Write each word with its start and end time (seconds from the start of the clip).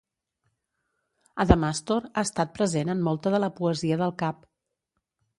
Adamastor 1.43 2.07
ha 2.07 2.23
estat 2.29 2.55
present 2.55 2.91
en 2.93 3.03
molta 3.09 3.33
de 3.35 3.41
la 3.43 3.49
poesia 3.61 3.99
del 4.03 4.15
Cap. 4.23 4.41